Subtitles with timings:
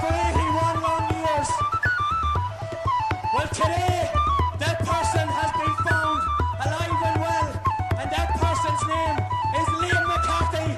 [0.00, 1.48] for 81 long years.
[3.32, 4.10] Well, today,
[4.60, 6.20] that person has been found
[6.64, 7.48] alive and well,
[8.00, 9.16] and that person's name
[9.60, 10.68] is Liam McCarthy.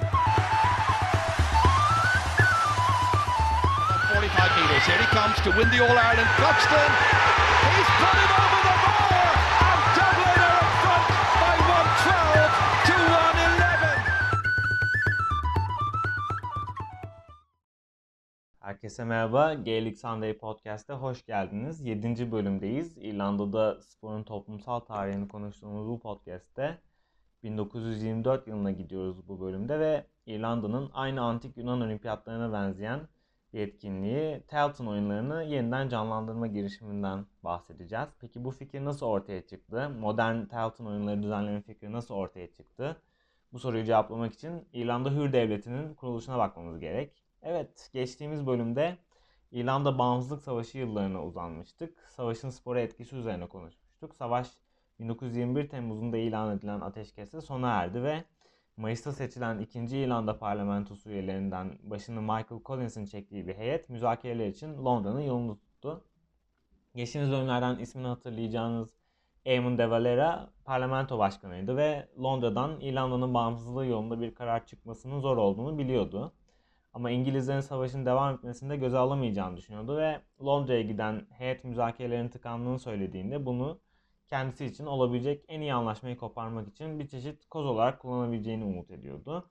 [3.86, 4.84] About 45 metres.
[4.86, 6.30] Here he comes to win the All Ireland.
[6.38, 6.90] Cluxton.
[7.66, 8.95] He's put it over the bar.
[18.86, 19.54] Herkese merhaba.
[19.54, 21.80] Gaelic Sunday Podcast'te hoş geldiniz.
[21.80, 22.32] 7.
[22.32, 22.98] bölümdeyiz.
[22.98, 26.78] İrlanda'da sporun toplumsal tarihini konuştuğumuz bu podcast'te
[27.42, 33.00] 1924 yılına gidiyoruz bu bölümde ve İrlanda'nın aynı antik Yunan olimpiyatlarına benzeyen
[33.52, 38.08] bir etkinliği Tailton oyunlarını yeniden canlandırma girişiminden bahsedeceğiz.
[38.20, 39.90] Peki bu fikir nasıl ortaya çıktı?
[40.00, 43.02] Modern Tailton oyunları düzenleme fikri nasıl ortaya çıktı?
[43.52, 47.25] Bu soruyu cevaplamak için İrlanda Hür Devleti'nin kuruluşuna bakmamız gerek.
[47.42, 48.98] Evet, geçtiğimiz bölümde
[49.52, 51.98] İrlanda Bağımsızlık Savaşı yıllarına uzanmıştık.
[52.08, 54.14] Savaşın spora etkisi üzerine konuşmuştuk.
[54.14, 54.48] Savaş
[55.00, 58.24] 1921 Temmuz'unda ilan edilen ateşkesle sona erdi ve
[58.76, 59.78] Mayıs'ta seçilen 2.
[59.78, 66.04] İrlanda parlamentosu üyelerinden başını Michael Collins'in çektiği bir heyet müzakereler için Londra'nın yolunu tuttu.
[66.94, 68.94] Geçtiğimiz bölümlerden ismini hatırlayacağınız
[69.44, 75.78] Eamon de Valera parlamento başkanıydı ve Londra'dan İrlanda'nın bağımsızlığı yolunda bir karar çıkmasının zor olduğunu
[75.78, 76.32] biliyordu.
[76.96, 83.46] Ama İngilizlerin savaşın devam etmesinde göze alamayacağını düşünüyordu ve Londra'ya giden heyet müzakerelerin tıkandığını söylediğinde
[83.46, 83.80] bunu
[84.28, 89.50] kendisi için olabilecek en iyi anlaşmayı koparmak için bir çeşit koz olarak kullanabileceğini umut ediyordu.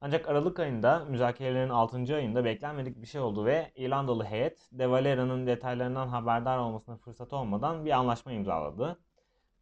[0.00, 2.16] Ancak Aralık ayında müzakerelerin 6.
[2.16, 7.84] ayında beklenmedik bir şey oldu ve İrlandalı heyet De Valera'nın detaylarından haberdar olmasına fırsat olmadan
[7.84, 8.98] bir anlaşma imzaladı.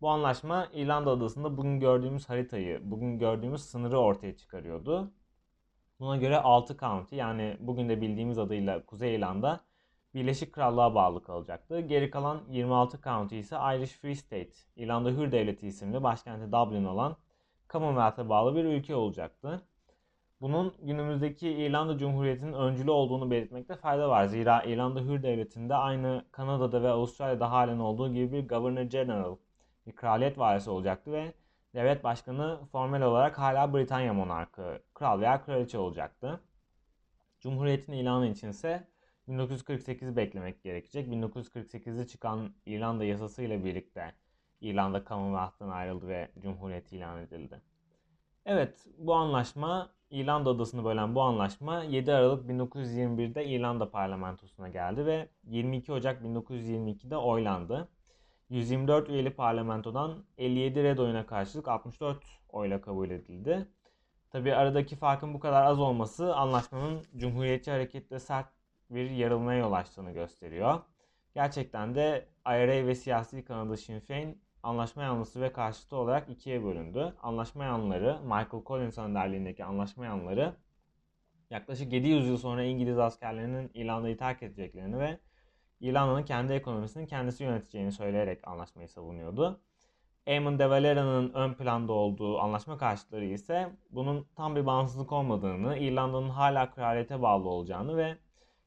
[0.00, 5.12] Bu anlaşma İrlanda adasında bugün gördüğümüz haritayı, bugün gördüğümüz sınırı ortaya çıkarıyordu.
[6.00, 9.60] Buna göre 6 county yani bugün de bildiğimiz adıyla Kuzey İrlanda
[10.14, 11.80] Birleşik Krallığa bağlı kalacaktı.
[11.80, 17.16] Geri kalan 26 county ise Irish Free State, İrlanda Hür Devleti isimli başkenti Dublin olan
[17.70, 19.62] Commonwealth'e bağlı bir ülke olacaktı.
[20.40, 24.24] Bunun günümüzdeki İrlanda Cumhuriyeti'nin öncülü olduğunu belirtmekte fayda var.
[24.24, 29.36] Zira İrlanda Hür Devleti'nde aynı Kanada'da ve Avustralya'da halen olduğu gibi bir Governor General,
[29.86, 31.32] bir kraliyet varisi olacaktı ve
[31.74, 36.40] devlet başkanı formel olarak hala Britanya monarkı, kral veya kraliçe olacaktı.
[37.40, 38.88] Cumhuriyetin ilanı için ise
[39.28, 41.08] 1948'i beklemek gerekecek.
[41.08, 44.14] 1948'de çıkan İrlanda yasası ile birlikte
[44.60, 47.60] İrlanda Commonwealth'tan ayrıldı ve Cumhuriyeti ilan edildi.
[48.46, 55.28] Evet, bu anlaşma, İrlanda adasını bölen bu anlaşma 7 Aralık 1921'de İrlanda parlamentosuna geldi ve
[55.44, 57.88] 22 Ocak 1922'de oylandı.
[58.50, 63.68] 124 üyeli parlamentodan 57 red oyuna karşılık 64 oyla kabul edildi.
[64.30, 68.46] Tabi aradaki farkın bu kadar az olması anlaşmanın Cumhuriyetçi harekette sert
[68.90, 70.80] bir yarılmaya yol açtığını gösteriyor.
[71.34, 77.14] Gerçekten de IRA ve siyasi kanadı Sinn Féin anlaşma yanlısı ve karşıtı olarak ikiye bölündü.
[77.22, 80.54] Anlaşma yanlıları, Michael Collins önderliğindeki anlaşma yanlıları
[81.50, 85.18] yaklaşık 700 yıl sonra İngiliz askerlerinin İrlanda'yı terk edeceklerini ve
[85.80, 89.60] İrlanda'nın kendi ekonomisini kendisi yöneteceğini söyleyerek anlaşmayı savunuyordu.
[90.26, 96.28] Eamon de Valera'nın ön planda olduğu anlaşma karşıtları ise bunun tam bir bağımsızlık olmadığını, İrlanda'nın
[96.28, 98.16] hala kraliyete bağlı olacağını ve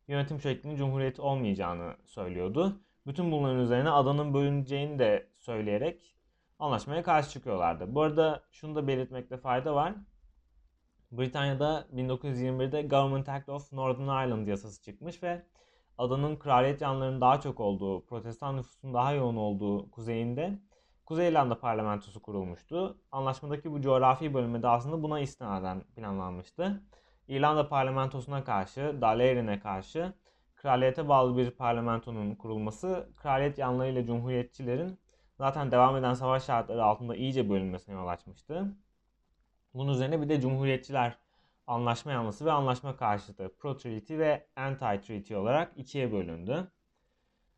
[0.08, 2.82] yönetim şeklinin cumhuriyet olmayacağını söylüyordu.
[3.08, 6.16] Bütün bunların üzerine adanın bölüneceğini de söyleyerek
[6.60, 7.96] anlaşmaya karşı çıkıyorlardı.
[7.96, 9.94] Bu arada şunu da belirtmekte fayda var.
[11.12, 15.46] Britanya'da 1921'de Government Act of Northern Ireland yasası çıkmış ve
[15.97, 20.59] adanın kraliyet yanlarının daha çok olduğu, protestan nüfusun daha yoğun olduğu kuzeyinde
[21.06, 22.97] Kuzey İrlanda parlamentosu kurulmuştu.
[23.12, 26.81] Anlaşmadaki bu coğrafi bölümde aslında buna istinaden planlanmıştı.
[27.28, 30.13] İrlanda parlamentosuna karşı, Dalairin'e karşı
[30.56, 35.00] kraliyete bağlı bir parlamentonun kurulması, kraliyet yanlarıyla cumhuriyetçilerin
[35.38, 38.76] zaten devam eden savaş şartları altında iyice bölünmesine yol açmıştı.
[39.73, 41.17] Bunun üzerine bir de cumhuriyetçiler
[41.67, 46.67] anlaşma yanlısı ve anlaşma karşıtı pro-treaty ve anti-treaty olarak ikiye bölündü.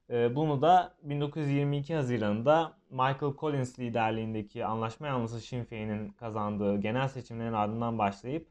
[0.09, 7.97] Bunu da 1922 Haziran'da Michael Collins liderliğindeki anlaşma yanlısı Sinn Féin'in kazandığı genel seçimlerin ardından
[7.97, 8.47] başlayıp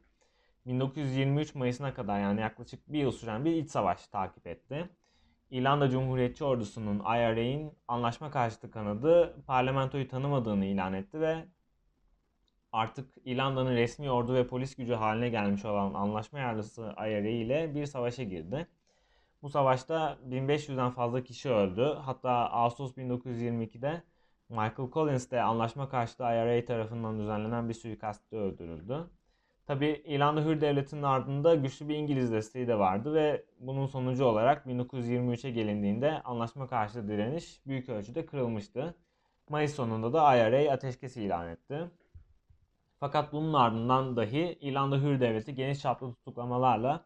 [0.65, 4.89] 1923 Mayıs'ına kadar yani yaklaşık bir yıl süren bir iç savaş takip etti.
[5.51, 11.45] İrlanda Cumhuriyetçi Ordusu'nun IRA'in anlaşma karşıtı kanadı parlamentoyu tanımadığını ilan etti ve
[12.73, 17.85] artık İrlanda'nın resmi ordu ve polis gücü haline gelmiş olan anlaşma yarlısı IRA ile bir
[17.85, 18.67] savaşa girdi.
[19.43, 21.97] Bu savaşta 1500'den fazla kişi öldü.
[22.01, 24.03] Hatta Ağustos 1922'de
[24.49, 29.09] Michael Collins de anlaşma karşıtı IRA tarafından düzenlenen bir suikastte öldürüldü.
[29.65, 34.65] Tabi İrlanda Hür Devleti'nin ardında güçlü bir İngiliz desteği de vardı ve bunun sonucu olarak
[34.65, 38.95] 1923'e gelindiğinde anlaşma karşıtı direniş büyük ölçüde kırılmıştı.
[39.49, 41.89] Mayıs sonunda da IRA ateşkes ilan etti.
[43.03, 47.05] Fakat bunun ardından dahi İrlanda Hür Devleti geniş çaplı tutuklamalarla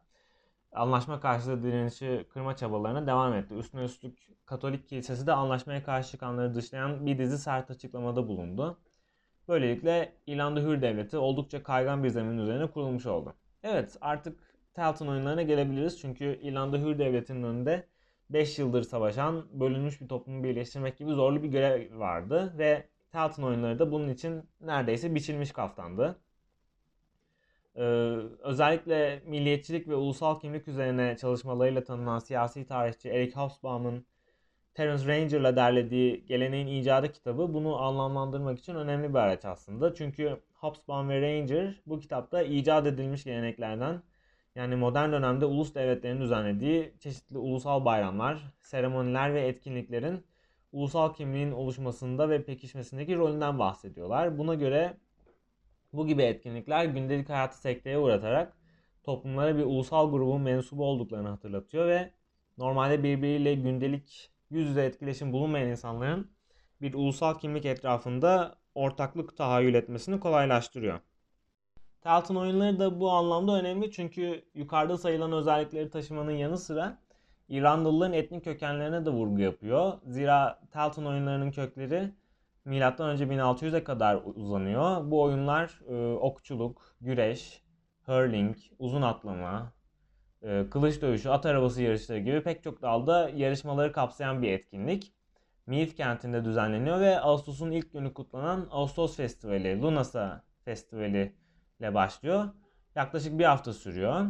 [0.72, 3.54] anlaşma karşıtı direnişi kırma çabalarına devam etti.
[3.54, 8.78] Üstüne üstlük Katolik Kilisesi de anlaşmaya karşı çıkanları dışlayan bir dizi sert açıklamada bulundu.
[9.48, 13.34] Böylelikle İrlanda Hür Devleti oldukça kaygan bir zemin üzerine kurulmuş oldu.
[13.64, 14.40] Evet artık
[14.74, 17.88] Talton oyunlarına gelebiliriz çünkü İrlanda Hür Devleti'nin önünde
[18.30, 22.88] 5 yıldır savaşan, bölünmüş bir toplumu birleştirmek gibi zorlu bir görev vardı ve
[23.18, 26.20] Talton oyunları da bunun için neredeyse biçilmiş kaftandı.
[27.76, 27.82] Ee,
[28.40, 34.06] özellikle milliyetçilik ve ulusal kimlik üzerine çalışmalarıyla tanınan siyasi tarihçi Eric Hobsbawm'ın
[34.74, 39.94] Terence Ranger'la derlediği Geleneğin İcadı kitabı bunu anlamlandırmak için önemli bir araç aslında.
[39.94, 44.02] Çünkü Hobsbawm ve Ranger bu kitapta icat edilmiş geleneklerden
[44.56, 50.24] yani modern dönemde ulus devletlerin düzenlediği çeşitli ulusal bayramlar, seremoniler ve etkinliklerin
[50.72, 54.38] ulusal kimliğin oluşmasında ve pekişmesindeki rolünden bahsediyorlar.
[54.38, 54.98] Buna göre
[55.94, 58.58] bu gibi etkinlikler gündelik hayatı sekteye uğratarak
[59.04, 62.12] toplumlara bir ulusal grubun mensubu olduklarını hatırlatıyor ve
[62.58, 66.32] normalde birbiriyle gündelik yüz yüze etkileşim bulunmayan insanların
[66.82, 71.00] bir ulusal kimlik etrafında ortaklık tahayyül etmesini kolaylaştırıyor.
[72.02, 76.98] Talton oyunları da bu anlamda önemli çünkü yukarıda sayılan özellikleri taşımanın yanı sıra
[77.50, 79.94] İrlandalıların etnik kökenlerine de vurgu yapıyor.
[80.06, 82.14] Zira Talton oyunlarının kökleri
[82.66, 82.80] M.Ö.
[82.80, 85.12] 1600'e kadar uzanıyor.
[85.12, 87.64] Bu oyunlar e, okçuluk, güreş,
[88.06, 89.74] hurling, uzun atlama,
[90.42, 95.14] e, kılıç dövüşü, at arabası yarışları gibi pek çok dalda yarışmaları kapsayan bir etkinlik.
[95.66, 101.36] Meath kentinde düzenleniyor ve Ağustos'un ilk günü kutlanan Ağustos Festivali, Lunasa Festivali
[101.80, 102.46] ile başlıyor.
[102.96, 104.26] Yaklaşık bir hafta sürüyor.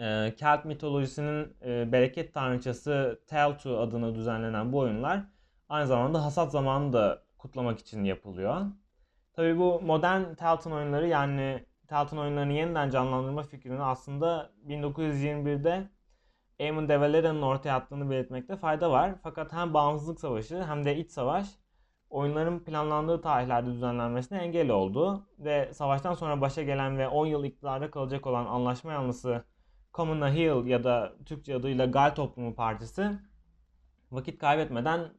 [0.00, 5.20] E, Kelt mitolojisinin e, bereket tanrıçası Teltu adına düzenlenen bu oyunlar
[5.68, 8.60] aynı zamanda hasat zamanını da kutlamak için yapılıyor.
[9.32, 15.88] Tabii bu modern Telton oyunları yani Telton oyunlarını yeniden canlandırma fikrini aslında 1921'de
[16.58, 19.14] Eamon de Valera'nın ortaya attığını belirtmekte fayda var.
[19.22, 21.46] Fakat hem bağımsızlık savaşı hem de iç savaş
[22.10, 27.90] oyunların planlandığı tarihlerde düzenlenmesine engel oldu ve savaştan sonra başa gelen ve 10 yıl iktidarda
[27.90, 29.44] kalacak olan anlaşma yanlısı
[29.94, 33.10] Common Hill ya da Türkçe adıyla Gal Toplumu Partisi
[34.12, 35.10] vakit kaybetmeden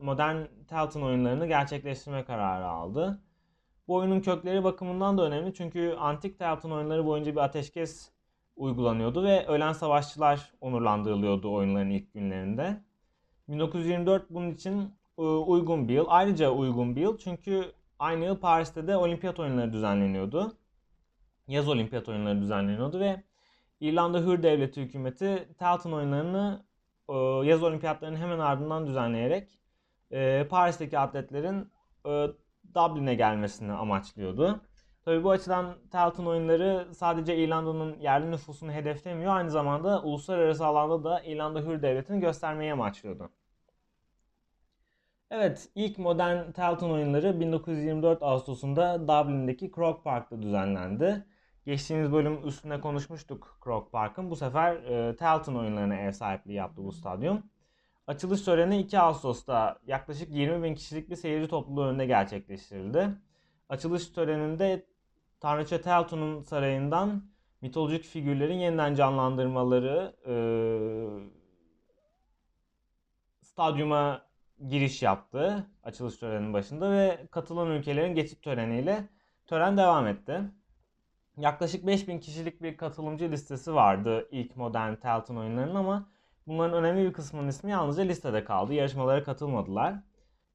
[0.00, 0.36] modern
[0.68, 3.20] Telton oyunlarını gerçekleştirme kararı aldı.
[3.88, 8.10] Bu oyunun kökleri bakımından da önemli çünkü antik Telton oyunları boyunca bir ateşkes
[8.56, 12.82] uygulanıyordu ve ölen savaşçılar onurlandırılıyordu oyunların ilk günlerinde.
[13.48, 16.04] 1924 bunun için e, uygun bir yıl.
[16.08, 20.56] Ayrıca uygun bir yıl çünkü aynı yıl Paris'te de olimpiyat oyunları düzenleniyordu.
[21.48, 23.22] Yaz olimpiyat oyunları düzenleniyordu ve
[23.80, 26.64] İrlanda Hür Devleti hükümeti Telton oyunlarını
[27.08, 27.14] e,
[27.48, 29.58] yaz olimpiyatlarının hemen ardından düzenleyerek
[30.10, 31.72] e, Paris'teki atletlerin
[32.74, 34.60] Dublin'e gelmesini amaçlıyordu.
[35.04, 39.36] Tabii bu açıdan Telton oyunları sadece İrlanda'nın yerli nüfusunu hedeflemiyor.
[39.36, 43.30] Aynı zamanda uluslararası alanda da İrlanda Hür Devleti'ni göstermeyi amaçlıyordu.
[45.30, 51.24] Evet, ilk modern Telton oyunları 1924 Ağustos'unda Dublin'deki Croke Park'ta düzenlendi.
[51.66, 54.30] Geçtiğimiz bölüm üstünde konuşmuştuk Croke Park'ın.
[54.30, 57.42] Bu sefer e, Telton oyunlarına ev sahipliği yaptı bu stadyum.
[58.06, 63.08] Açılış töreni 2 Ağustos'ta yaklaşık 20 bin kişilik bir seyirci topluluğu önünde gerçekleştirildi.
[63.68, 64.86] Açılış töreninde
[65.40, 67.22] Tanrıça Telton'un sarayından
[67.60, 70.34] mitolojik figürlerin yeniden canlandırmaları e,
[73.42, 74.22] stadyuma
[74.68, 79.08] giriş yaptı açılış töreninin başında ve katılan ülkelerin geçit töreniyle
[79.46, 80.40] tören devam etti.
[81.36, 86.08] Yaklaşık 5000 kişilik bir katılımcı listesi vardı ilk modern Telton oyunlarının ama
[86.46, 88.74] bunların önemli bir kısmının ismi yalnızca listede kaldı.
[88.74, 89.94] Yarışmalara katılmadılar.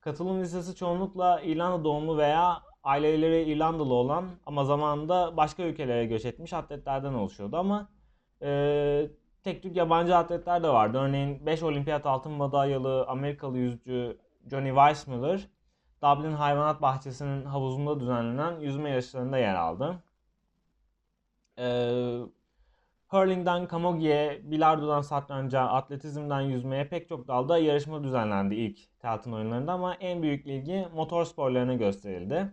[0.01, 6.53] Katılım listesi çoğunlukla İrlanda doğumlu veya aileleri İrlandalı olan ama zamanında başka ülkelere göç etmiş
[6.53, 7.89] atletlerden oluşuyordu ama
[8.41, 9.11] e,
[9.43, 10.97] tek tük yabancı atletler de vardı.
[10.97, 14.17] Örneğin 5 olimpiyat altın madalyalı Amerikalı yüzücü
[14.50, 15.47] Johnny Weissmuller
[16.01, 20.03] Dublin Hayvanat Bahçesi'nin havuzunda düzenlenen yüzme yarışlarında yer aldı.
[21.62, 22.20] Ee,
[23.08, 29.96] hurling'den kamogiye, bilardodan satranca, atletizmden yüzmeye pek çok dalda yarışma düzenlendi ilk Telton oyunlarında ama
[29.96, 32.51] en büyük ilgi motor sporlarına gösterildi.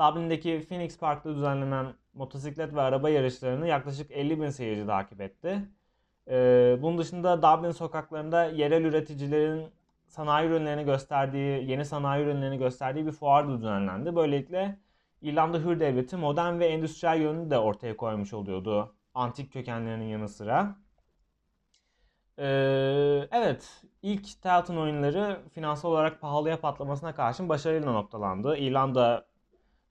[0.00, 5.68] Dublin'deki Phoenix Park'ta düzenlenen motosiklet ve araba yarışlarını yaklaşık 50 bin seyirci takip etti.
[6.28, 9.66] Ee, bunun dışında Dublin sokaklarında yerel üreticilerin
[10.06, 14.16] sanayi ürünlerini gösterdiği, yeni sanayi ürünlerini gösterdiği bir fuar da düzenlendi.
[14.16, 14.78] Böylelikle
[15.22, 20.76] İrlanda Hür Devleti modern ve endüstriyel yönünü de ortaya koymuş oluyordu antik kökenlerinin yanı sıra.
[22.38, 28.56] Ee, evet, ilk Tailton oyunları finansal olarak pahalıya patlamasına karşın başarıyla noktalandı.
[28.56, 29.26] İrlanda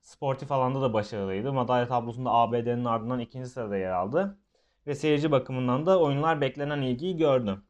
[0.02, 1.54] sportif alanda da başarılıydı.
[1.54, 4.38] Madalya tablosunda ABD'nin ardından ikinci sırada yer aldı.
[4.88, 7.62] Ve seyirci bakımından da oyunlar beklenen ilgiyi gördü.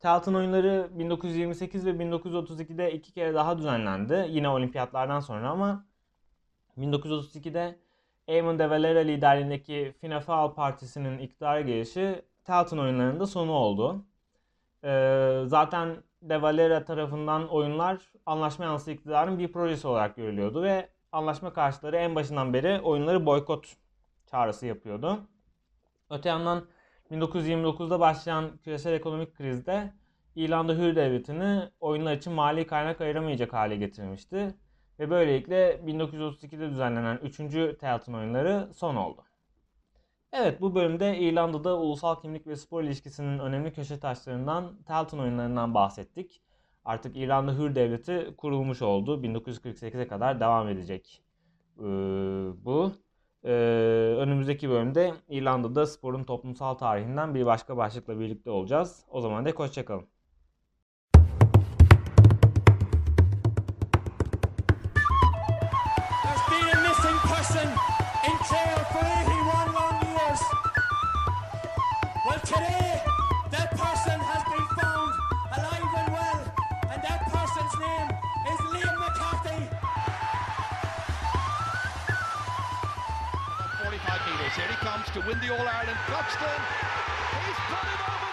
[0.00, 4.26] Tailton oyunları 1928 ve 1932'de iki kere daha düzenlendi.
[4.30, 5.86] Yine olimpiyatlardan sonra ama
[6.78, 7.78] 1932'de
[8.28, 14.04] Eamon de Valera liderliğindeki Fianna Fáil Partisi'nin iktidara gelişi Tailton oyunlarında sonu oldu.
[14.84, 21.52] Ee, zaten de Valera tarafından oyunlar anlaşma yanlısı iktidarın bir projesi olarak görülüyordu ve anlaşma
[21.52, 23.76] karşıtları en başından beri oyunları boykot
[24.30, 25.20] çağrısı yapıyordu.
[26.10, 26.66] Öte yandan
[27.10, 29.92] 1929'da başlayan küresel ekonomik krizde
[30.36, 34.54] İrlanda Hür Devleti'ni oyunlar için mali kaynak ayıramayacak hale getirmişti.
[34.98, 37.36] Ve böylelikle 1932'de düzenlenen 3.
[37.78, 39.24] Tailton oyunları son oldu.
[40.32, 46.42] Evet bu bölümde İrlanda'da ulusal kimlik ve spor ilişkisinin önemli köşe taşlarından Tailton oyunlarından bahsettik.
[46.84, 49.22] Artık İrlanda Hür Devleti kurulmuş oldu.
[49.22, 51.22] 1948'e kadar devam edecek
[51.78, 51.82] ee,
[52.64, 52.92] bu.
[53.44, 53.50] Ee,
[54.18, 59.04] önümüzdeki bölümde İrlanda'da sporun toplumsal tarihinden bir başka başlıkla birlikte olacağız.
[59.08, 60.13] O zaman da hoşçakalın.
[84.54, 85.98] Here he comes to win the All Ireland.
[86.06, 86.60] Cluxton.
[87.42, 88.23] He's put it over